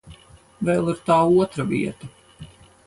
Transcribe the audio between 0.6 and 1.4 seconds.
Vēl ir tā